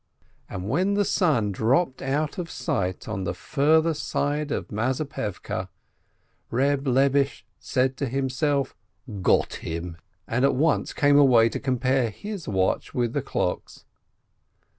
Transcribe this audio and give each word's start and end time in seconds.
And 0.49 0.67
when 0.67 0.95
the 0.95 1.05
sun 1.05 1.51
dropt 1.51 2.01
out 2.01 2.39
of 2.39 2.49
sight 2.49 3.07
on 3.07 3.23
the 3.23 3.35
further 3.35 3.93
side 3.93 4.49
of 4.49 4.71
116 4.71 5.13
SHOLOM 5.45 5.67
ALECHEM 5.69 5.69
Mazepevke, 5.69 5.69
Eeb 6.51 6.87
Lebish 6.91 7.43
said 7.59 7.97
to 7.97 8.07
himself, 8.09 8.75
"Got 9.21 9.53
him!" 9.63 9.97
and 10.27 10.43
at 10.43 10.55
once 10.55 10.93
came 10.93 11.19
away 11.19 11.49
to 11.49 11.59
compare 11.59 12.09
his 12.09 12.47
watch 12.47 12.95
with 12.95 13.13
the 13.13 13.21
clocks. 13.21 13.85